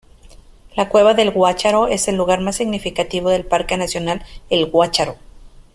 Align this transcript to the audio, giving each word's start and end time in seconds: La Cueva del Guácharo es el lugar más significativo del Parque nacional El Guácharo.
La 0.75 0.89
Cueva 0.89 1.13
del 1.13 1.29
Guácharo 1.29 1.85
es 1.87 2.07
el 2.07 2.15
lugar 2.15 2.41
más 2.41 2.55
significativo 2.55 3.29
del 3.29 3.45
Parque 3.45 3.77
nacional 3.77 4.25
El 4.49 4.65
Guácharo. 4.65 5.17